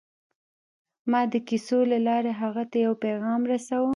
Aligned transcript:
ما 1.11 1.21
د 1.33 1.35
کیسو 1.47 1.79
له 1.91 1.97
لارې 2.07 2.31
هغه 2.41 2.63
ته 2.71 2.77
یو 2.85 2.93
پیغام 3.03 3.41
رساوه 3.51 3.89